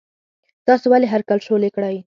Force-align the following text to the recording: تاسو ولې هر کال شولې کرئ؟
تاسو 0.67 0.85
ولې 0.91 1.07
هر 1.13 1.21
کال 1.27 1.39
شولې 1.47 1.69
کرئ؟ 1.75 1.95